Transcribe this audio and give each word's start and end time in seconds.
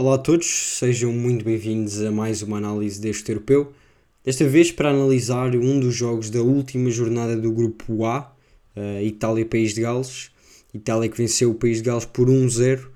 Olá 0.00 0.14
a 0.14 0.18
todos, 0.18 0.78
sejam 0.78 1.12
muito 1.12 1.44
bem-vindos 1.44 2.00
a 2.00 2.10
mais 2.10 2.40
uma 2.40 2.56
análise 2.56 2.98
deste 2.98 3.30
europeu. 3.30 3.70
Desta 4.24 4.48
vez 4.48 4.72
para 4.72 4.88
analisar 4.88 5.54
um 5.54 5.78
dos 5.78 5.94
jogos 5.94 6.30
da 6.30 6.40
última 6.40 6.88
jornada 6.90 7.36
do 7.36 7.52
grupo 7.52 8.06
A, 8.06 8.34
uh, 8.74 9.02
Itália-País 9.02 9.74
de 9.74 9.82
Gales. 9.82 10.30
Itália 10.72 11.06
que 11.06 11.18
venceu 11.18 11.50
o 11.50 11.54
País 11.54 11.76
de 11.76 11.82
Gales 11.82 12.06
por 12.06 12.30
1-0 12.30 12.78
uh, 12.78 12.90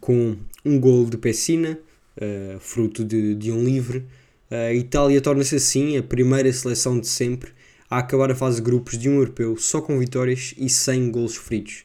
com 0.00 0.36
um 0.64 0.78
gol 0.78 1.06
de 1.06 1.18
Pessina, 1.18 1.76
uh, 2.16 2.60
fruto 2.60 3.04
de, 3.04 3.34
de 3.34 3.50
um 3.50 3.64
livre. 3.64 4.04
A 4.48 4.72
Itália 4.72 5.20
torna-se 5.20 5.56
assim 5.56 5.96
a 5.96 6.04
primeira 6.04 6.52
seleção 6.52 7.00
de 7.00 7.08
sempre 7.08 7.50
a 7.90 7.98
acabar 7.98 8.30
a 8.30 8.36
fase 8.36 8.58
de 8.58 8.62
grupos 8.62 8.96
de 8.96 9.08
um 9.08 9.14
europeu 9.14 9.56
só 9.56 9.80
com 9.80 9.98
vitórias 9.98 10.54
e 10.56 10.68
sem 10.68 11.10
golos 11.10 11.34
feridos. 11.34 11.82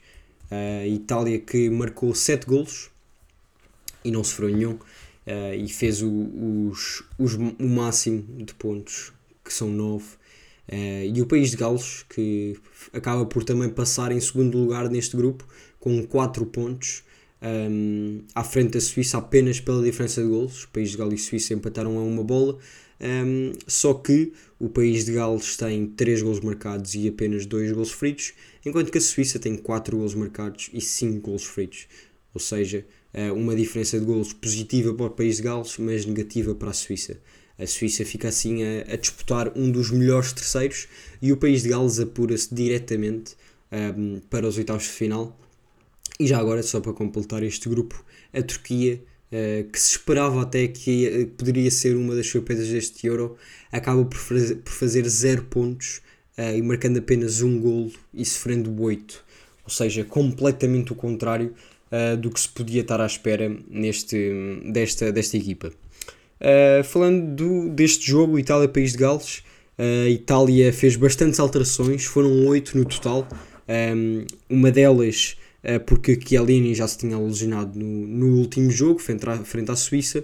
A 0.51 0.85
Itália 0.85 1.39
que 1.39 1.71
marcou 1.71 2.13
7 2.13 2.45
golos 2.45 2.91
e 4.07 4.11
não 4.11 4.24
sofreu 4.24 4.50
nenhum 4.50 4.74
uh, 5.28 5.54
e 5.56 5.68
fez 5.68 6.02
o, 6.02 6.10
os, 6.10 7.04
os, 7.20 7.34
o 7.36 7.68
máximo 7.68 8.24
de 8.43 8.54
pontos, 8.54 9.11
que 9.43 9.54
são 9.54 9.70
9. 9.70 10.04
Uh, 10.04 10.07
eh, 10.70 11.11
e 11.14 11.21
o 11.21 11.25
País 11.25 11.52
de 11.52 11.57
Gales, 11.57 12.06
que 12.10 12.57
acaba 12.92 13.25
por 13.25 13.43
também 13.43 13.70
passar 13.70 14.11
em 14.11 14.20
segundo 14.20 14.57
lugar 14.57 14.89
neste 14.89 15.16
grupo, 15.16 15.46
com 15.80 16.06
4 16.06 16.46
pontos, 16.47 17.04
um, 17.42 18.21
à 18.33 18.43
frente 18.43 18.71
da 18.71 18.82
Suíça 18.82 19.18
apenas 19.18 19.60
pela 19.60 19.83
diferença 19.83 20.21
de 20.21 20.28
golos. 20.28 20.64
O 20.64 20.69
País 20.69 20.92
de 20.92 20.97
Gales 20.97 21.21
e 21.21 21.24
Suíça 21.24 21.54
empataram 21.54 21.97
a 21.97 22.02
uma 22.02 22.24
bola, 22.24 22.58
um, 23.00 23.54
só 23.68 23.94
que 23.94 24.33
o 24.60 24.68
País 24.68 25.05
de 25.05 25.14
Gales 25.14 25.55
tem 25.55 25.88
3 25.88 26.21
golos 26.21 26.39
marcados 26.42 26.96
e 26.96 27.08
apenas 27.08 27.46
2 27.46 27.71
golos 27.71 27.92
feridos, 27.92 28.33
enquanto 28.66 28.92
que 28.92 28.97
a 28.97 29.02
Suíça 29.02 29.39
tem 29.39 29.55
4 29.55 29.96
golos 29.96 30.16
marcados 30.16 30.69
e 30.74 30.82
5 30.82 31.21
golos 31.21 31.46
feridos. 31.46 31.88
Ou 32.33 32.42
seja, 32.42 32.86
uma 33.36 33.56
diferença 33.56 34.00
de 34.00 34.06
golos 34.06 34.34
positiva 34.34 34.94
para 34.94 35.08
o 35.08 35.09
País 35.09 35.38
de 35.38 35.44
Gales, 35.44 35.78
mas 35.80 36.05
negativa 36.05 36.53
para 36.53 36.69
a 36.69 36.73
Suíça. 36.73 37.17
A 37.58 37.66
Suíça 37.66 38.05
fica 38.05 38.27
assim 38.27 38.64
a, 38.64 38.94
a 38.94 38.95
disputar 38.95 39.52
um 39.58 39.72
dos 39.72 39.89
melhores 39.89 40.31
terceiros 40.31 40.88
e 41.22 41.31
o 41.31 41.38
País 41.38 41.64
de 41.64 41.69
Gales 41.69 41.99
apura-se 41.99 42.53
diretamente 42.53 43.36
um, 43.72 43.75
ehm, 43.75 44.22
para 44.30 44.47
os 44.47 44.58
oitavos 44.58 44.83
de 44.83 44.89
final. 44.89 45.36
E 46.19 46.27
já 46.27 46.38
agora, 46.38 46.61
só 46.61 46.80
para 46.80 46.94
completar 46.94 47.44
este 47.44 47.67
grupo, 47.67 48.03
a 48.33 48.41
Turquia, 48.41 49.02
uh, 49.31 49.69
que 49.69 49.80
se 49.80 49.92
esperava 49.92 50.42
até 50.42 50.67
que 50.67 51.08
uh, 51.08 51.27
poderia 51.38 51.69
ser 51.71 51.95
uma 51.95 52.16
das 52.16 52.27
surpresas 52.27 52.67
deste 52.69 53.05
Euro, 53.08 53.38
acaba 53.71 54.03
por, 54.05 54.19
por 54.19 54.71
fazer 54.71 55.08
zero 55.08 55.44
pontos 55.44 56.02
uh, 56.38 56.55
e 56.55 56.61
marcando 56.61 56.97
apenas 56.97 57.42
um 57.42 57.59
golo 57.59 57.92
e 58.14 58.25
sofrendo 58.25 58.81
oito. 58.81 59.23
Ou 59.64 59.69
seja, 59.69 60.03
completamente 60.03 60.92
o 60.92 60.95
contrário 60.95 61.53
uh, 61.91 62.17
do 62.17 62.30
que 62.30 62.39
se 62.39 62.49
podia 62.49 62.81
estar 62.81 62.99
à 63.02 63.05
espera 63.05 63.55
neste, 63.69 64.61
desta, 64.66 65.11
desta 65.11 65.38
equipa. 65.38 65.71
Uh, 66.39 66.83
falando 66.83 67.35
do, 67.35 67.69
deste 67.69 68.07
jogo, 68.07 68.38
Itália-País 68.38 68.91
de 68.91 68.97
Gales, 68.97 69.43
a 69.77 69.83
uh, 69.83 70.08
Itália 70.08 70.71
fez 70.73 70.95
bastantes 70.95 71.39
alterações, 71.39 72.05
foram 72.05 72.45
oito 72.47 72.77
no 72.77 72.85
total. 72.85 73.27
Um, 73.67 74.25
uma 74.49 74.71
delas 74.71 75.35
porque 75.85 76.17
Chiellini 76.17 76.73
já 76.73 76.88
se 76.88 76.99
tinha 76.99 77.19
lesionado 77.19 77.77
no, 77.77 77.85
no 77.85 78.38
último 78.38 78.71
jogo, 78.71 78.99
frente 78.99 79.27
à, 79.27 79.35
frente 79.39 79.69
à 79.69 79.75
Suíça, 79.75 80.23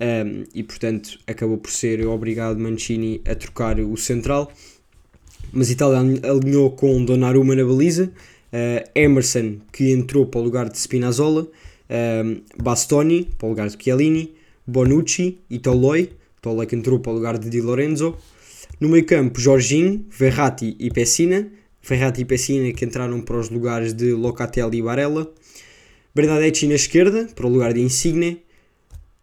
um, 0.00 0.44
e 0.52 0.64
portanto 0.64 1.18
acabou 1.28 1.58
por 1.58 1.70
ser 1.70 2.04
obrigado 2.06 2.58
Mancini 2.58 3.20
a 3.24 3.36
trocar 3.36 3.78
o 3.78 3.96
central. 3.96 4.50
Mas 5.52 5.70
Itália 5.70 5.98
alinhou 6.28 6.70
com 6.72 7.04
Donnarumma 7.04 7.54
na 7.54 7.64
baliza, 7.64 8.10
uh, 8.52 8.90
Emerson, 8.94 9.58
que 9.72 9.90
entrou 9.92 10.26
para 10.26 10.40
o 10.40 10.44
lugar 10.44 10.68
de 10.68 10.78
Spinazzola, 10.78 11.42
uh, 11.42 12.42
Bastoni, 12.62 13.28
para 13.38 13.46
o 13.46 13.50
lugar 13.50 13.68
de 13.68 13.82
Chiellini, 13.82 14.34
Bonucci 14.66 15.38
e 15.48 15.58
Toloi, 15.58 16.10
Toloi 16.40 16.66
que 16.66 16.76
entrou 16.76 17.00
para 17.00 17.12
o 17.12 17.14
lugar 17.14 17.38
de 17.38 17.50
Di 17.50 17.60
Lorenzo. 17.60 18.16
No 18.78 18.88
meio 18.88 19.04
campo, 19.04 19.40
Jorginho, 19.40 20.06
Verratti 20.10 20.76
e 20.78 20.90
Pessina, 20.90 21.50
Verratti 21.82 22.22
e 22.22 22.24
Pessina 22.24 22.72
que 22.72 22.84
entraram 22.84 23.20
para 23.20 23.36
os 23.36 23.50
lugares 23.50 23.92
de 23.92 24.12
Locatelli 24.12 24.78
e 24.78 24.82
Barella. 24.82 25.30
Bernadetti 26.14 26.66
na 26.66 26.74
esquerda, 26.74 27.28
para 27.34 27.46
o 27.46 27.50
lugar 27.50 27.72
de 27.72 27.80
Insigne. 27.80 28.42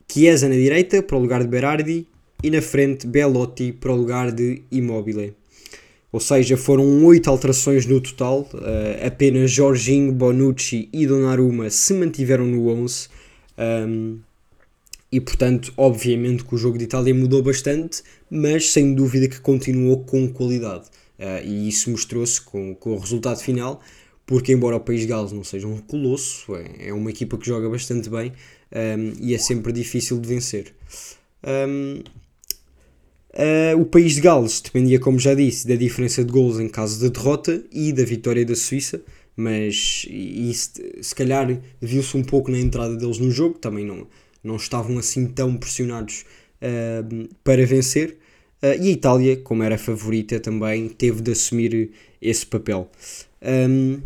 Chiesa 0.09 0.47
na 0.47 0.55
direita, 0.55 1.03
para 1.03 1.17
o 1.17 1.19
lugar 1.19 1.41
de 1.41 1.47
Berardi. 1.47 2.07
E 2.43 2.51
na 2.51 2.61
frente, 2.61 3.07
Belotti, 3.07 3.71
para 3.71 3.91
o 3.91 3.95
lugar 3.95 4.31
de 4.31 4.61
Immobile. 4.71 5.33
Ou 6.17 6.19
seja, 6.19 6.57
foram 6.57 7.05
oito 7.05 7.29
alterações 7.29 7.85
no 7.85 8.01
total. 8.01 8.49
Uh, 8.51 9.05
apenas 9.05 9.51
Jorginho, 9.51 10.11
Bonucci 10.11 10.89
e 10.91 11.05
Donnarumma 11.05 11.69
se 11.69 11.93
mantiveram 11.93 12.47
no 12.47 12.69
11. 12.69 13.07
Um, 13.55 14.17
e 15.11 15.21
portanto, 15.21 15.71
obviamente 15.77 16.43
que 16.43 16.55
o 16.55 16.57
jogo 16.57 16.75
de 16.75 16.85
Itália 16.85 17.13
mudou 17.13 17.43
bastante, 17.43 18.01
mas 18.31 18.71
sem 18.71 18.95
dúvida 18.95 19.27
que 19.27 19.39
continuou 19.39 20.05
com 20.05 20.27
qualidade. 20.27 20.87
Uh, 21.19 21.45
e 21.45 21.69
isso 21.69 21.91
mostrou-se 21.91 22.41
com, 22.41 22.73
com 22.73 22.95
o 22.95 22.97
resultado 22.97 23.39
final, 23.39 23.79
porque 24.25 24.51
embora 24.51 24.75
o 24.75 24.79
País 24.79 25.01
de 25.01 25.07
Gales 25.07 25.31
não 25.31 25.43
seja 25.43 25.67
um 25.67 25.77
colosso, 25.77 26.55
é, 26.55 26.87
é 26.87 26.93
uma 26.93 27.11
equipa 27.11 27.37
que 27.37 27.45
joga 27.45 27.69
bastante 27.69 28.09
bem 28.09 28.33
um, 28.71 29.13
e 29.21 29.35
é 29.35 29.37
sempre 29.37 29.71
difícil 29.71 30.19
de 30.19 30.27
vencer. 30.27 30.73
Um, 31.45 32.01
Uh, 33.37 33.79
o 33.79 33.85
país 33.85 34.15
de 34.15 34.21
Gales 34.21 34.59
dependia, 34.61 34.99
como 34.99 35.19
já 35.19 35.35
disse, 35.35 35.67
da 35.67 35.75
diferença 35.75 36.25
de 36.25 36.31
gols 36.31 36.59
em 36.59 36.67
caso 36.67 36.99
de 36.99 37.07
derrota 37.07 37.63
e 37.71 37.93
da 37.93 38.03
vitória 38.03 38.43
da 38.43 38.55
Suíça, 38.55 38.99
mas 39.35 40.07
isso 40.09 40.71
se 40.99 41.13
calhar 41.13 41.47
viu-se 41.79 42.17
um 42.17 42.23
pouco 42.23 42.49
na 42.49 42.57
entrada 42.57 42.95
deles 42.95 43.19
no 43.19 43.29
jogo, 43.29 43.59
também 43.59 43.85
não, 43.85 44.07
não 44.43 44.55
estavam 44.55 44.97
assim 44.97 45.27
tão 45.27 45.55
pressionados 45.55 46.25
uh, 46.63 47.29
para 47.43 47.63
vencer. 47.63 48.17
Uh, 48.63 48.81
e 48.81 48.87
a 48.87 48.91
Itália, 48.91 49.37
como 49.37 49.61
era 49.61 49.77
favorita, 49.77 50.39
também 50.39 50.89
teve 50.89 51.21
de 51.21 51.31
assumir 51.31 51.91
esse 52.19 52.43
papel. 52.43 52.89
Um, 53.69 54.01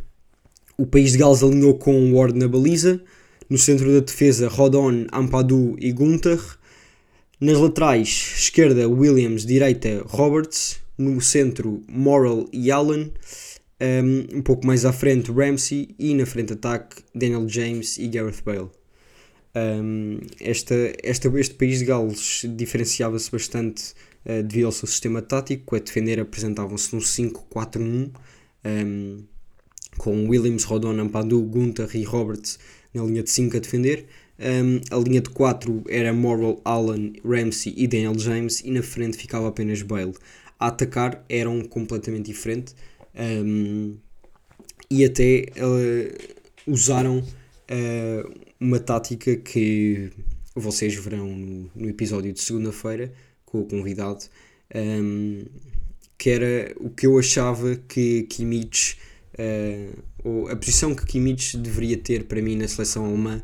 o 0.78 0.86
país 0.86 1.14
de 1.14 1.20
Gales 1.20 1.42
alinhou 1.42 1.76
com 1.76 2.14
Ward 2.14 2.38
na 2.38 2.50
baliza, 2.50 3.02
no 3.50 3.58
centro 3.58 3.94
da 3.94 4.02
defesa 4.02 4.50
Rodon, 4.50 5.06
Ampadu 5.14 5.78
e 5.80 5.94
Gunther, 5.94 6.40
nas 7.42 7.58
laterais, 7.58 8.36
esquerda 8.38 8.88
Williams, 8.88 9.44
direita 9.48 10.04
Roberts, 10.06 10.80
no 10.96 11.20
centro 11.20 11.84
Morrell 11.90 12.48
e 12.54 12.70
Allen, 12.70 13.12
um, 13.82 14.38
um 14.38 14.42
pouco 14.44 14.68
mais 14.68 14.86
à 14.86 14.94
frente 14.94 15.32
Ramsey. 15.32 15.96
E 15.98 16.14
na 16.14 16.28
frente 16.28 16.54
ataque 16.54 16.98
Daniel 17.16 17.50
James 17.50 17.98
e 17.98 18.08
Gareth 18.08 18.44
Bale. 18.46 18.70
Um, 19.56 20.20
esta, 20.40 20.76
esta, 21.04 21.28
este 21.40 21.56
país 21.56 21.80
de 21.80 21.86
Gales 21.86 22.46
diferenciava-se 22.56 23.32
bastante 23.32 23.94
uh, 24.24 24.44
devido 24.44 24.68
ao 24.68 24.72
seu 24.72 24.88
sistema 24.88 25.22
tático, 25.22 25.76
a 25.76 25.80
defender 25.80 26.20
apresentavam-se 26.20 26.96
no 26.96 27.02
5-4-1, 27.02 28.12
um, 28.64 29.24
com 29.98 30.30
Williams, 30.30 30.64
Rodon, 30.64 31.00
Ampadu, 31.00 31.42
Gunther 31.42 31.90
e 31.96 32.04
Roberts 32.04 32.60
na 32.94 33.04
linha 33.04 33.24
de 33.24 33.30
5 33.30 33.58
a 33.58 33.60
defender, 33.60 34.06
um, 34.42 34.82
a 34.90 35.00
linha 35.00 35.22
de 35.22 35.30
4 35.30 35.84
era 35.88 36.12
Morrell, 36.12 36.60
Allen, 36.66 37.14
Ramsey 37.24 37.74
e 37.78 37.88
Daniel 37.88 38.18
James 38.18 38.62
e 38.62 38.72
na 38.72 38.82
frente 38.82 39.18
ficava 39.18 39.48
apenas 39.48 39.82
Bale. 39.82 40.14
A 40.60 40.68
atacar 40.68 41.24
eram 41.30 41.62
completamente 41.62 42.28
diferentes 42.28 42.76
um, 43.16 43.98
e 44.90 45.06
até 45.06 45.46
uh, 45.58 46.72
usaram 46.72 47.20
uh, 47.20 48.42
uma 48.60 48.80
tática 48.80 49.36
que 49.36 50.12
vocês 50.56 50.94
verão 50.96 51.28
no, 51.28 51.72
no 51.76 51.90
episódio 51.90 52.34
de 52.34 52.42
segunda-feira 52.42 53.12
com 53.46 53.62
o 53.62 53.66
convidado, 53.66 54.26
um, 54.76 55.46
que 56.18 56.30
era 56.30 56.74
o 56.78 56.90
que 56.90 57.08
eu 57.08 57.18
achava 57.18 57.76
que 57.76 58.24
Kimmich, 58.24 58.98
uh, 59.34 60.04
ou 60.24 60.48
a 60.50 60.56
posição 60.56 60.94
que 60.94 61.06
Kimmich 61.06 61.58
deveria 61.58 61.98
ter 61.98 62.26
para 62.26 62.42
mim 62.42 62.56
na 62.56 62.68
seleção 62.68 63.06
alemã 63.06 63.42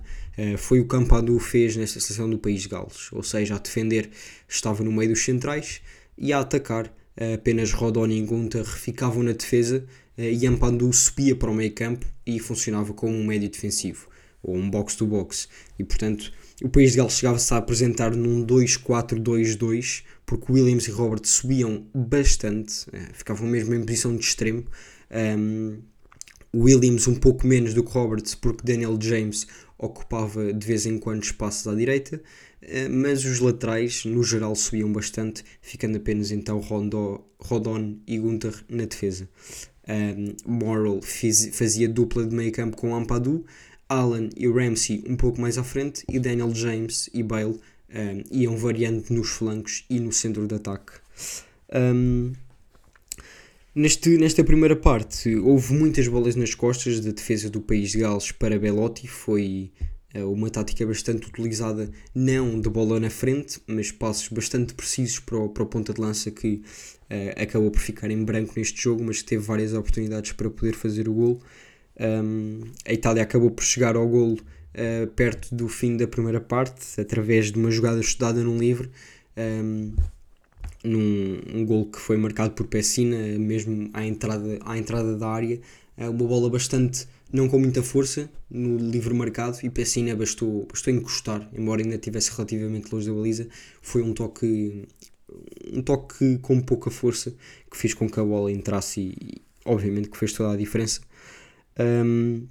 foi 0.57 0.79
o 0.79 0.83
que 0.83 0.89
Campadu 0.89 1.39
fez 1.39 1.75
nesta 1.75 1.99
seleção 1.99 2.29
do 2.29 2.37
País 2.37 2.61
de 2.61 2.69
Gales, 2.69 3.11
ou 3.11 3.23
seja, 3.23 3.55
a 3.55 3.57
defender 3.57 4.09
estava 4.47 4.83
no 4.83 4.91
meio 4.91 5.09
dos 5.09 5.23
centrais 5.23 5.81
e 6.17 6.33
a 6.33 6.39
atacar. 6.39 6.87
Uh, 7.19 7.33
apenas 7.33 7.73
Rodoni 7.73 8.19
e 8.19 8.21
Gunther 8.21 8.63
ficavam 8.63 9.23
na 9.23 9.31
defesa 9.31 9.83
uh, 10.17 10.21
e 10.21 10.45
Ampadu 10.45 10.93
subia 10.93 11.35
para 11.35 11.49
o 11.49 11.53
meio 11.53 11.73
campo 11.73 12.05
e 12.23 12.39
funcionava 12.39 12.93
como 12.93 13.11
um 13.11 13.25
médio 13.25 13.49
defensivo 13.49 14.07
ou 14.43 14.55
um 14.55 14.69
box-to-box 14.69 15.47
e 15.79 15.83
portanto 15.83 16.31
o 16.63 16.69
País 16.69 16.91
de 16.91 16.97
Gales 16.97 17.13
chegava-se 17.13 17.51
a 17.55 17.57
apresentar 17.57 18.15
num 18.15 18.45
2-4-2-2 18.45 20.03
porque 20.27 20.51
Williams 20.51 20.87
e 20.87 20.91
Robert 20.91 21.25
subiam 21.25 21.87
bastante, 21.91 22.85
ficavam 23.13 23.47
mesmo 23.47 23.73
em 23.73 23.83
posição 23.83 24.15
de 24.15 24.23
extremo. 24.23 24.65
Um, 25.09 25.79
Williams 26.53 27.07
um 27.07 27.15
pouco 27.15 27.47
menos 27.47 27.73
do 27.73 27.83
que 27.83 27.91
Roberts 27.91 28.35
porque 28.35 28.63
Daniel 28.63 28.97
James 29.01 29.47
ocupava 29.77 30.53
de 30.53 30.65
vez 30.65 30.85
em 30.85 30.97
quando 30.97 31.23
espaços 31.23 31.67
à 31.67 31.75
direita, 31.75 32.21
eh, 32.61 32.87
mas 32.87 33.23
os 33.25 33.39
laterais 33.39 34.05
no 34.05 34.23
geral 34.23 34.55
subiam 34.55 34.91
bastante, 34.91 35.43
ficando 35.61 35.97
apenas 35.97 36.31
então 36.31 36.59
Rondo, 36.59 37.23
Rodon 37.39 37.97
e 38.07 38.17
Gunther 38.17 38.55
na 38.69 38.85
defesa. 38.85 39.29
Um, 39.87 40.35
Morrell 40.45 41.01
fiz, 41.01 41.55
fazia 41.55 41.87
dupla 41.87 42.25
de 42.25 42.35
meio 42.35 42.51
campo 42.51 42.75
com 42.75 42.93
Ampadu, 42.93 43.45
Allen 43.87 44.29
e 44.35 44.47
Ramsey 44.47 45.03
um 45.07 45.15
pouco 45.15 45.39
mais 45.39 45.57
à 45.57 45.63
frente 45.63 46.03
e 46.09 46.19
Daniel 46.19 46.53
James 46.53 47.09
e 47.13 47.23
Bale 47.23 47.57
um, 47.89 48.23
iam 48.29 48.57
variando 48.57 49.05
nos 49.09 49.29
flancos 49.29 49.85
e 49.89 49.99
no 49.99 50.11
centro 50.11 50.45
de 50.45 50.55
ataque. 50.55 50.93
Um, 51.73 52.33
neste, 53.77 54.17
nesta 54.17 54.43
primeira 54.43 54.75
parte 54.75 55.35
houve 55.35 55.71
muitas 55.73 56.07
bolas 56.07 56.35
nas 56.35 56.55
costas 56.55 56.99
da 56.99 57.11
defesa 57.11 57.47
do 57.47 57.61
país 57.61 57.91
de 57.91 57.99
Gales 57.99 58.31
para 58.31 58.57
Belotti, 58.57 59.07
foi 59.07 59.71
uh, 60.15 60.31
uma 60.31 60.49
tática 60.49 60.85
bastante 60.85 61.27
utilizada, 61.27 61.89
não 62.13 62.59
de 62.59 62.69
bola 62.69 62.99
na 62.99 63.11
frente, 63.11 63.61
mas 63.67 63.91
passos 63.91 64.29
bastante 64.29 64.73
precisos 64.73 65.19
para 65.19 65.37
o, 65.37 65.49
para 65.49 65.61
o 65.61 65.67
ponta 65.67 65.93
de 65.93 66.01
lança 66.01 66.31
que 66.31 66.55
uh, 66.55 67.41
acabou 67.41 67.69
por 67.69 67.79
ficar 67.79 68.09
em 68.09 68.23
branco 68.25 68.53
neste 68.57 68.81
jogo, 68.81 69.03
mas 69.03 69.21
teve 69.21 69.43
várias 69.43 69.73
oportunidades 69.73 70.31
para 70.31 70.49
poder 70.49 70.73
fazer 70.73 71.07
o 71.07 71.13
gol. 71.13 71.41
Um, 71.99 72.61
a 72.83 72.93
Itália 72.93 73.21
acabou 73.21 73.51
por 73.51 73.63
chegar 73.63 73.95
ao 73.95 74.07
golo 74.07 74.33
uh, 74.33 75.07
perto 75.15 75.53
do 75.53 75.67
fim 75.67 75.95
da 75.95 76.07
primeira 76.07 76.41
parte, 76.41 76.99
através 76.99 77.51
de 77.51 77.59
uma 77.59 77.69
jogada 77.69 77.99
estudada 77.99 78.43
num 78.43 78.57
livro, 78.57 78.89
um, 79.37 79.93
num 80.83 81.39
um 81.53 81.65
gol 81.65 81.85
que 81.85 81.99
foi 81.99 82.17
marcado 82.17 82.53
por 82.53 82.67
Pessina, 82.67 83.17
mesmo 83.37 83.89
à 83.93 84.05
entrada, 84.05 84.59
à 84.65 84.77
entrada 84.77 85.17
da 85.17 85.27
área, 85.27 85.59
uh, 85.97 86.09
uma 86.09 86.27
bola 86.27 86.49
bastante, 86.49 87.07
não 87.31 87.47
com 87.47 87.59
muita 87.59 87.83
força, 87.83 88.29
no 88.49 88.77
livro 88.77 89.15
marcado, 89.15 89.57
e 89.63 89.69
Pessina 89.69 90.15
bastou, 90.15 90.65
bastou 90.65 90.93
encostar, 90.93 91.49
embora 91.53 91.81
ainda 91.81 91.95
estivesse 91.95 92.31
relativamente 92.31 92.93
longe 92.93 93.07
da 93.07 93.13
baliza, 93.13 93.47
foi 93.81 94.01
um 94.01 94.13
toque 94.13 94.87
um 95.73 95.81
toque 95.81 96.37
com 96.39 96.61
pouca 96.61 96.89
força 96.89 97.35
que 97.69 97.77
fez 97.77 97.93
com 97.93 98.09
que 98.09 98.19
a 98.19 98.23
bola 98.23 98.51
entrasse 98.51 99.01
e, 99.01 99.41
obviamente 99.65 100.09
que 100.09 100.17
fez 100.17 100.33
toda 100.33 100.53
a 100.53 100.57
diferença. 100.57 101.01
Um, 101.79 102.47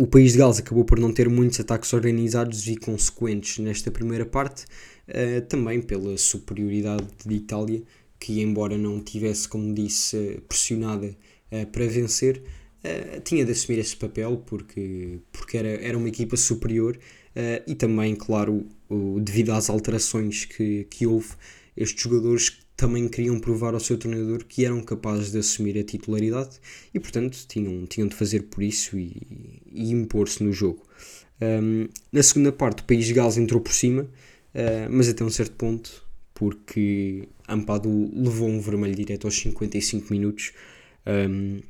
o 0.00 0.06
país 0.06 0.32
de 0.32 0.38
Gales 0.38 0.58
acabou 0.58 0.82
por 0.82 0.98
não 0.98 1.12
ter 1.12 1.28
muitos 1.28 1.60
ataques 1.60 1.92
organizados 1.92 2.66
e 2.66 2.74
consequentes 2.74 3.58
nesta 3.58 3.90
primeira 3.90 4.24
parte, 4.24 4.64
uh, 5.08 5.42
também 5.46 5.82
pela 5.82 6.16
superioridade 6.16 7.06
de 7.26 7.34
Itália, 7.34 7.82
que, 8.18 8.40
embora 8.40 8.78
não 8.78 8.98
tivesse, 9.02 9.46
como 9.46 9.74
disse, 9.74 10.40
pressionada 10.48 11.14
uh, 11.52 11.66
para 11.66 11.86
vencer, 11.86 12.42
uh, 12.82 13.20
tinha 13.20 13.44
de 13.44 13.52
assumir 13.52 13.78
esse 13.78 13.94
papel 13.94 14.42
porque, 14.46 15.18
porque 15.30 15.58
era, 15.58 15.68
era 15.68 15.98
uma 15.98 16.08
equipa 16.08 16.36
superior 16.36 16.98
e 17.64 17.76
também, 17.76 18.16
claro, 18.16 18.66
o, 18.88 19.20
devido 19.20 19.52
às 19.52 19.70
alterações 19.70 20.44
que, 20.46 20.84
que 20.90 21.06
houve, 21.06 21.28
estes 21.76 22.02
jogadores 22.02 22.58
também 22.80 23.06
queriam 23.08 23.38
provar 23.38 23.74
ao 23.74 23.80
seu 23.80 23.98
treinador 23.98 24.42
que 24.46 24.64
eram 24.64 24.80
capazes 24.80 25.30
de 25.30 25.38
assumir 25.38 25.78
a 25.78 25.84
titularidade 25.84 26.58
e, 26.94 26.98
portanto, 26.98 27.36
tinham, 27.46 27.84
tinham 27.84 28.08
de 28.08 28.16
fazer 28.16 28.44
por 28.44 28.62
isso 28.62 28.98
e, 28.98 29.60
e 29.70 29.90
impor-se 29.90 30.42
no 30.42 30.50
jogo. 30.50 30.82
Um, 31.42 31.88
na 32.10 32.22
segunda 32.22 32.50
parte, 32.50 32.82
o 32.82 32.84
País 32.86 33.04
de 33.04 33.12
Gales 33.12 33.36
entrou 33.36 33.60
por 33.60 33.72
cima, 33.72 34.04
uh, 34.04 34.08
mas 34.90 35.10
até 35.10 35.22
um 35.22 35.28
certo 35.28 35.52
ponto, 35.56 36.02
porque 36.32 37.28
Ampadu 37.46 38.10
levou 38.14 38.48
um 38.48 38.60
vermelho 38.60 38.94
direto 38.94 39.26
aos 39.26 39.38
55 39.38 40.10
minutos. 40.10 40.52
Um, 41.06 41.60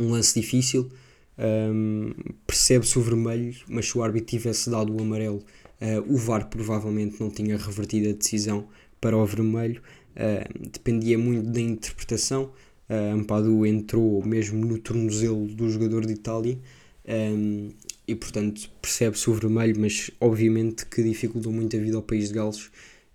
um 0.00 0.10
lance 0.10 0.40
difícil, 0.40 0.90
um, 1.38 2.12
percebe-se 2.44 2.98
o 2.98 3.02
vermelho, 3.02 3.54
mas 3.68 3.86
se 3.86 3.96
o 3.96 4.02
árbitro 4.02 4.30
tivesse 4.30 4.68
dado 4.68 4.92
o 4.92 5.00
amarelo, 5.00 5.44
uh, 5.80 6.12
o 6.12 6.16
VAR 6.16 6.48
provavelmente 6.48 7.20
não 7.20 7.30
tinha 7.30 7.56
revertido 7.56 8.08
a 8.08 8.12
decisão 8.12 8.66
para 9.00 9.16
o 9.16 9.24
vermelho. 9.24 9.80
Uh, 10.14 10.68
dependia 10.70 11.18
muito 11.18 11.50
da 11.50 11.60
interpretação. 11.60 12.52
Uh, 12.88 13.14
Ampadu 13.14 13.66
entrou 13.66 14.24
mesmo 14.24 14.64
no 14.64 14.78
tornozelo 14.78 15.46
do 15.46 15.68
jogador 15.70 16.06
de 16.06 16.12
Itália 16.12 16.58
um, 17.06 17.70
e, 18.06 18.14
portanto, 18.14 18.70
percebe-se 18.80 19.28
o 19.28 19.34
vermelho, 19.34 19.78
mas 19.78 20.10
obviamente 20.20 20.86
que 20.86 21.02
dificultou 21.02 21.52
muito 21.52 21.76
a 21.76 21.80
vida 21.80 21.96
ao 21.96 22.02
país 22.02 22.28
de 22.28 22.34
Gales. 22.34 22.70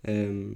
Um, 0.08 0.56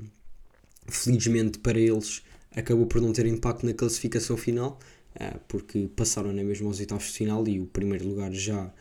felizmente 0.88 1.60
para 1.60 1.80
eles, 1.80 2.24
acabou 2.51 2.86
por 2.86 3.01
não 3.01 3.13
ter 3.13 3.25
impacto 3.25 3.66
na 3.66 3.74
classificação 3.74 4.36
final, 4.38 4.80
uh, 5.16 5.40
porque 5.48 5.88
passaram 5.95 6.34
na 6.34 6.44
mesma 6.44 6.68
aos 6.68 6.80
oitavos 6.80 7.06
de 7.06 7.12
final 7.13 7.48
e 7.48 7.60
o 7.60 7.66
primeiro 7.66 8.07
lugar 8.07 8.31
já, 8.31 8.72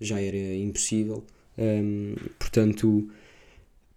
já 0.00 0.20
era 0.20 0.54
impossível. 0.54 1.24
Um, 1.58 2.14
portanto, 2.38 3.10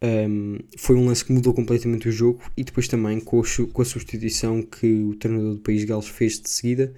um, 0.03 0.59
foi 0.77 0.97
um 0.97 1.05
lance 1.05 1.23
que 1.23 1.31
mudou 1.31 1.53
completamente 1.53 2.09
o 2.09 2.11
jogo 2.11 2.41
e 2.57 2.63
depois 2.63 2.89
também 2.89 3.21
com 3.21 3.39
a, 3.39 3.43
com 3.71 3.81
a 3.81 3.85
substituição 3.85 4.61
que 4.61 4.85
o 4.85 5.15
treinador 5.15 5.53
do 5.53 5.61
País 5.61 5.79
de 5.81 5.87
Gales 5.87 6.07
fez 6.07 6.41
de 6.41 6.49
seguida, 6.49 6.93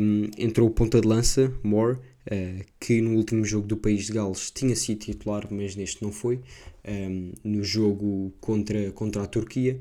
um, 0.00 0.30
entrou 0.38 0.66
o 0.66 0.70
ponta 0.70 1.00
de 1.00 1.06
lança, 1.06 1.52
Moore, 1.62 1.98
uh, 1.98 2.64
que 2.80 3.02
no 3.02 3.14
último 3.16 3.44
jogo 3.44 3.66
do 3.66 3.76
País 3.76 4.06
de 4.06 4.14
Gales 4.14 4.50
tinha 4.50 4.74
sido 4.74 5.00
titular, 5.00 5.46
mas 5.50 5.76
neste 5.76 6.02
não 6.02 6.10
foi, 6.10 6.40
um, 6.88 7.32
no 7.44 7.62
jogo 7.62 8.32
contra, 8.40 8.90
contra 8.92 9.22
a 9.22 9.26
Turquia, 9.26 9.78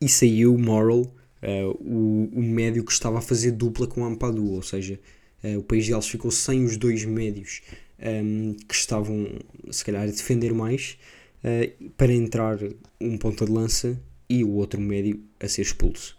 e 0.00 0.08
saiu 0.08 0.56
Moral, 0.56 1.00
uh, 1.00 1.70
o, 1.80 2.30
o 2.32 2.42
médio 2.42 2.84
que 2.84 2.92
estava 2.92 3.18
a 3.18 3.22
fazer 3.22 3.50
dupla 3.52 3.86
com 3.86 4.04
Ampadu, 4.04 4.52
ou 4.52 4.62
seja, 4.62 4.98
uh, 5.42 5.58
o 5.58 5.62
País 5.62 5.84
de 5.84 5.90
Gales 5.90 6.06
ficou 6.06 6.30
sem 6.30 6.64
os 6.64 6.76
dois 6.76 7.04
médios 7.04 7.62
um, 8.02 8.54
que 8.68 8.74
estavam, 8.74 9.28
se 9.70 9.84
calhar, 9.84 10.02
a 10.02 10.06
defender 10.06 10.52
mais 10.52 10.98
uh, 11.44 11.90
para 11.96 12.12
entrar 12.12 12.58
um 13.00 13.16
ponta 13.16 13.44
de 13.44 13.52
lança 13.52 14.00
e 14.28 14.42
o 14.44 14.50
outro 14.52 14.80
médio 14.80 15.22
a 15.40 15.48
ser 15.48 15.62
expulso. 15.62 16.16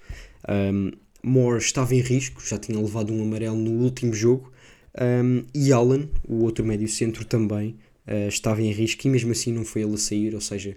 Um, 0.47 0.91
Moore 1.23 1.57
estava 1.57 1.95
em 1.95 2.01
risco, 2.01 2.45
já 2.45 2.57
tinha 2.57 2.77
levado 2.77 3.13
um 3.13 3.23
amarelo 3.23 3.55
no 3.55 3.71
último 3.81 4.13
jogo, 4.13 4.51
um, 4.99 5.45
e 5.53 5.71
Allen, 5.71 6.09
o 6.27 6.43
outro 6.43 6.65
médio 6.65 6.87
centro, 6.87 7.25
também 7.25 7.77
uh, 8.07 8.27
estava 8.27 8.61
em 8.61 8.71
risco 8.71 9.07
e 9.07 9.09
mesmo 9.09 9.31
assim 9.31 9.51
não 9.51 9.65
foi 9.65 9.83
ele 9.83 9.95
a 9.95 9.97
sair, 9.97 10.35
ou 10.35 10.41
seja, 10.41 10.75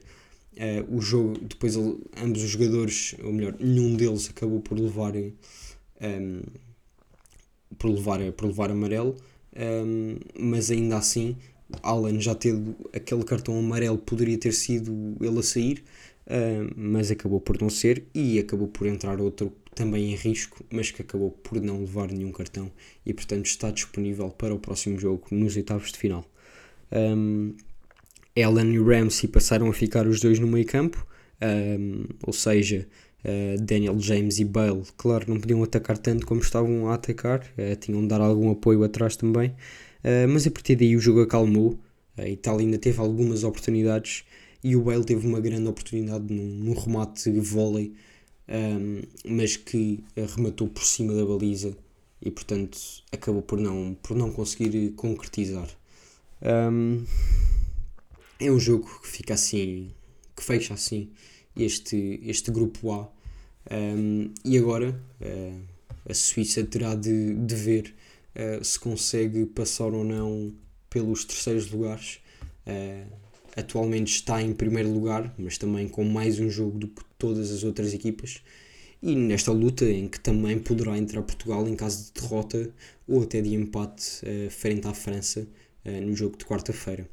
uh, 0.56 0.97
o 0.97 1.00
jogo, 1.00 1.38
depois 1.43 1.75
ele, 1.76 1.99
ambos 2.17 2.43
os 2.43 2.50
jogadores, 2.50 3.17
ou 3.23 3.32
melhor, 3.32 3.56
nenhum 3.59 3.97
deles 3.97 4.31
acabou 4.31 4.61
por 4.61 4.79
levar, 4.79 5.14
um, 5.17 6.41
por 7.76 7.91
levar, 7.91 8.32
por 8.32 8.47
levar 8.47 8.70
amarelo, 8.70 9.17
um, 9.56 10.19
mas 10.38 10.70
ainda 10.70 10.97
assim 10.99 11.37
Alan 11.82 12.20
já 12.20 12.35
teve 12.35 12.75
aquele 12.93 13.25
cartão 13.25 13.58
amarelo 13.58 13.99
poderia 13.99 14.38
ter 14.38 14.53
sido 14.53 15.17
ele 15.20 15.38
a 15.38 15.43
sair 15.43 15.82
uh, 16.26 16.73
mas 16.76 17.11
acabou 17.11 17.41
por 17.41 17.61
não 17.61 17.70
ser 17.70 18.05
e 18.14 18.38
acabou 18.38 18.69
por 18.69 18.87
entrar 18.87 19.20
outro 19.20 19.53
também 19.75 20.12
em 20.12 20.14
risco 20.14 20.64
mas 20.70 20.91
que 20.91 21.03
acabou 21.03 21.31
por 21.31 21.61
não 21.61 21.81
levar 21.81 22.08
nenhum 22.08 22.32
cartão 22.32 22.70
e 23.05 23.14
portanto 23.14 23.47
está 23.47 23.70
disponível 23.70 24.29
para 24.31 24.55
o 24.55 24.58
próximo 24.58 24.99
jogo 24.99 25.26
nos 25.31 25.56
oitavos 25.56 25.93
de 25.93 25.99
final. 25.99 26.25
Um, 26.93 27.54
Alan 28.37 28.71
e 28.71 28.78
Ramsey 28.78 29.28
passaram 29.28 29.69
a 29.69 29.73
ficar 29.73 30.07
os 30.07 30.21
dois 30.21 30.38
no 30.38 30.47
meio 30.47 30.66
campo 30.66 31.07
um, 31.42 32.04
ou 32.23 32.33
seja 32.33 32.87
Uh, 33.26 33.61
Daniel 33.61 33.99
James 33.99 34.38
e 34.38 34.45
Bale, 34.45 34.85
claro, 34.97 35.25
não 35.26 35.40
podiam 35.40 35.61
atacar 35.61 35.99
tanto 35.99 36.25
como 36.25 36.40
estavam 36.40 36.88
a 36.88 36.95
atacar, 36.95 37.40
uh, 37.40 37.75
tinham 37.75 38.00
de 38.02 38.06
dar 38.06 38.21
algum 38.21 38.52
apoio 38.52 38.85
atrás 38.85 39.16
também, 39.16 39.49
uh, 39.49 40.28
mas 40.28 40.47
a 40.47 40.50
partir 40.52 40.76
daí 40.76 40.95
o 40.95 41.00
jogo 41.00 41.23
acalmou. 41.23 41.76
A 42.16 42.28
Itália 42.28 42.64
ainda 42.64 42.78
teve 42.78 43.00
algumas 43.00 43.42
oportunidades 43.42 44.25
e 44.62 44.76
o 44.76 44.83
Bale 44.83 45.04
teve 45.04 45.26
uma 45.26 45.40
grande 45.40 45.66
oportunidade 45.66 46.33
num, 46.33 46.45
num 46.45 46.73
remate 46.73 47.28
de 47.28 47.40
vôlei, 47.40 47.95
um, 48.49 49.02
mas 49.28 49.56
que 49.56 50.04
rematou 50.37 50.68
por 50.68 50.85
cima 50.85 51.12
da 51.12 51.26
baliza 51.26 51.76
e, 52.23 52.30
portanto, 52.30 52.78
acabou 53.11 53.42
por 53.42 53.59
não, 53.59 53.97
por 54.02 54.16
não 54.16 54.30
conseguir 54.30 54.92
concretizar. 54.92 55.68
Um, 56.40 57.04
é 58.38 58.50
um 58.50 58.61
jogo 58.61 58.88
que 59.02 59.09
fica 59.09 59.35
assim, 59.35 59.90
que 60.35 60.42
fecha 60.42 60.75
assim 60.75 61.11
este, 61.56 62.21
este 62.23 62.50
grupo 62.50 62.92
A 62.92 63.15
um, 63.70 64.30
e 64.44 64.56
agora 64.58 64.90
uh, 65.20 65.61
a 66.08 66.14
Suíça 66.14 66.62
terá 66.64 66.94
de, 66.94 67.35
de 67.35 67.54
ver 67.54 67.94
uh, 68.35 68.64
se 68.64 68.78
consegue 68.78 69.44
passar 69.46 69.92
ou 69.92 70.04
não 70.04 70.52
pelos 70.88 71.25
terceiros 71.25 71.70
lugares. 71.70 72.20
Uh, 72.66 73.06
atualmente 73.56 74.12
está 74.12 74.42
em 74.42 74.52
primeiro 74.52 74.90
lugar, 74.90 75.35
mas 75.38 75.56
também 75.56 75.88
com 75.88 76.04
mais 76.04 76.38
um 76.38 76.50
jogo 76.50 76.78
do 76.78 76.88
que 76.88 77.02
todas 77.18 77.50
as 77.50 77.64
outras 77.64 77.94
equipas. 77.94 78.42
E 79.02 79.14
nesta 79.14 79.50
luta 79.50 79.85
em 79.85 80.08
que 80.08 80.20
também 80.20 80.58
poderá 80.58 80.96
entrar 80.96 81.23
Portugal 81.23 81.66
em 81.66 81.75
caso 81.75 82.06
de 82.06 82.20
derrota 82.20 82.70
ou 83.08 83.23
até 83.23 83.40
de 83.40 83.54
empate 83.54 84.20
frente 84.50 84.87
à 84.87 84.92
França 84.92 85.46
no 85.85 86.14
jogo 86.16 86.37
de 86.37 86.44
quarta-feira. 86.44 87.08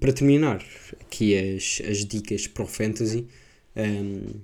para 0.00 0.12
terminar, 0.12 0.64
aqui 1.00 1.36
as, 1.36 1.80
as 1.88 2.04
dicas 2.04 2.46
para 2.46 2.64
o 2.64 2.66
Fantasy. 2.66 3.28
Um, 3.76 4.40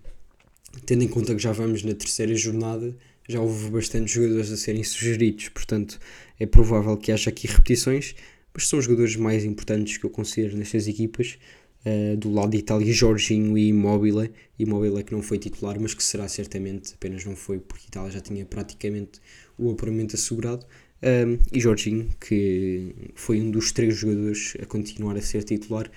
tendo 0.86 1.02
em 1.02 1.08
conta 1.08 1.34
que 1.34 1.42
já 1.42 1.52
vamos 1.52 1.82
na 1.82 1.94
terceira 1.94 2.34
jornada, 2.34 2.94
já 3.28 3.40
houve 3.40 3.70
bastantes 3.70 4.12
jogadores 4.12 4.50
a 4.50 4.56
serem 4.56 4.82
sugeridos, 4.82 5.48
portanto 5.50 5.98
é 6.40 6.46
provável 6.46 6.96
que 6.96 7.12
haja 7.12 7.30
aqui 7.30 7.46
repetições, 7.46 8.14
mas 8.54 8.68
são 8.68 8.78
os 8.78 8.86
jogadores 8.86 9.16
mais 9.16 9.44
importantes 9.44 9.98
que 9.98 10.04
eu 10.04 10.10
considero 10.10 10.56
nestas 10.56 10.86
equipas. 10.88 11.38
Uh, 11.86 12.16
do 12.16 12.32
lado 12.32 12.50
de 12.50 12.58
Itália, 12.58 12.92
Jorginho 12.92 13.56
e 13.56 13.68
Immobile. 13.68 14.32
Immobile 14.58 15.04
que 15.04 15.12
não 15.12 15.22
foi 15.22 15.38
titular, 15.38 15.78
mas 15.80 15.94
que 15.94 16.02
será 16.02 16.26
certamente, 16.26 16.94
apenas 16.94 17.24
não 17.24 17.36
foi 17.36 17.60
porque 17.60 17.86
Itália 17.86 18.10
já 18.10 18.20
tinha 18.20 18.44
praticamente 18.44 19.20
o 19.56 19.70
apuramento 19.70 20.16
assegurado. 20.16 20.66
Um, 21.00 21.38
e 21.52 21.60
Jorginho, 21.60 22.10
que 22.20 22.92
foi 23.14 23.40
um 23.40 23.50
dos 23.50 23.70
três 23.70 23.96
jogadores 23.96 24.56
a 24.60 24.66
continuar 24.66 25.16
a 25.16 25.22
ser 25.22 25.44
titular 25.44 25.88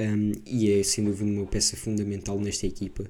um, 0.00 0.32
e 0.46 0.72
é 0.72 0.82
sem 0.82 1.04
dúvida 1.04 1.30
uma 1.30 1.46
peça 1.46 1.76
fundamental 1.76 2.40
nesta 2.40 2.66
equipa. 2.66 3.04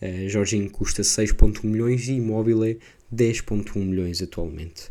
Uh, 0.00 0.28
Jorginho 0.28 0.70
custa 0.70 1.02
6.1 1.02 1.64
milhões 1.64 2.08
e 2.08 2.16
é 2.16 2.76
10.1 3.14 3.76
milhões 3.76 4.22
atualmente. 4.22 4.90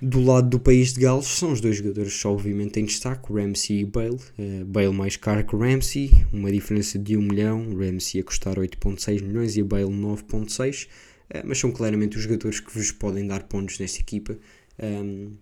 Do 0.00 0.20
lado 0.20 0.50
do 0.50 0.60
país 0.60 0.92
de 0.92 1.00
Gales 1.00 1.26
são 1.26 1.52
os 1.52 1.60
dois 1.60 1.76
jogadores 1.76 2.24
obviamente 2.24 2.78
em 2.78 2.84
destaque, 2.84 3.32
Ramsey 3.32 3.80
e 3.80 3.84
Bale. 3.84 4.18
Uh, 4.38 4.64
Bale 4.64 4.92
mais 4.92 5.16
caro 5.16 5.44
que 5.44 5.56
Ramsey, 5.56 6.10
uma 6.32 6.52
diferença 6.52 6.98
de 6.98 7.16
1 7.16 7.22
milhão, 7.22 7.76
Ramsey 7.76 8.20
a 8.20 8.24
custar 8.24 8.56
8.6 8.56 9.22
milhões 9.22 9.56
e 9.56 9.62
Bale 9.62 9.84
9.6, 9.84 10.86
uh, 10.86 11.42
mas 11.44 11.58
são 11.58 11.72
claramente 11.72 12.16
os 12.16 12.22
jogadores 12.22 12.60
que 12.60 12.72
vos 12.72 12.92
podem 12.92 13.26
dar 13.26 13.44
pontos 13.44 13.78
nesta 13.78 14.00
equipa 14.00 14.36
um, 14.78 15.36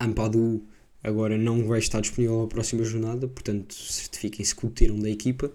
Ampadu 0.00 0.64
agora 1.02 1.36
não 1.36 1.66
vai 1.66 1.78
estar 1.78 2.00
disponível 2.00 2.42
na 2.42 2.48
próxima 2.48 2.84
jornada, 2.84 3.26
portanto 3.28 3.74
certifiquem-se 3.74 4.54
que 4.54 4.66
o 4.66 4.70
tiram 4.70 4.98
da 4.98 5.10
equipa. 5.10 5.52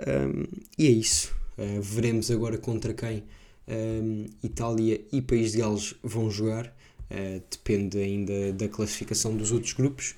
Um, 0.00 0.44
e 0.78 0.86
é 0.86 0.90
isso. 0.90 1.34
Uh, 1.58 1.82
veremos 1.82 2.30
agora 2.30 2.56
contra 2.56 2.94
quem 2.94 3.24
um, 3.66 4.26
Itália 4.42 5.00
e 5.12 5.20
País 5.20 5.52
de 5.52 5.58
Gales 5.58 5.94
vão 6.02 6.30
jogar. 6.30 6.66
Uh, 7.10 7.42
depende 7.50 7.98
ainda 7.98 8.52
da 8.52 8.68
classificação 8.68 9.36
dos 9.36 9.50
outros 9.50 9.72
grupos, 9.72 10.14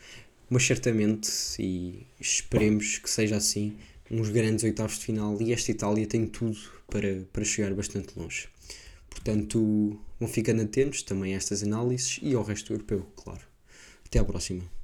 mas 0.49 0.67
certamente, 0.67 1.31
e 1.59 2.07
esperemos 2.21 2.99
que 2.99 3.09
seja 3.09 3.37
assim, 3.37 3.77
uns 4.11 4.29
grandes 4.29 4.65
oitavos 4.65 4.99
de 4.99 5.07
final. 5.07 5.41
E 5.41 5.53
esta 5.53 5.71
Itália 5.71 6.07
tem 6.07 6.27
tudo 6.27 6.59
para, 6.89 7.25
para 7.33 7.45
chegar 7.45 7.73
bastante 7.75 8.19
longe. 8.19 8.49
Portanto, 9.09 9.99
vão 10.19 10.29
ficando 10.29 10.63
atentos 10.63 11.03
também 11.03 11.35
a 11.35 11.37
estas 11.37 11.63
análises 11.63 12.19
e 12.23 12.35
ao 12.35 12.43
resto 12.43 12.73
europeu, 12.73 13.07
claro. 13.17 13.41
Até 14.05 14.19
à 14.19 14.25
próxima. 14.25 14.80